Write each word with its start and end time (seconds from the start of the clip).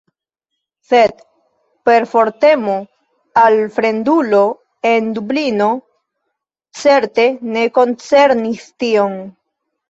Sed 0.91 1.11
perfortemo 1.89 2.77
al 3.41 3.57
fremdulo 3.75 4.39
en 4.93 5.11
Dublino 5.19 5.69
certe 6.85 7.27
ne 7.59 7.67
koncernis 7.79 8.67
tion. 8.87 9.21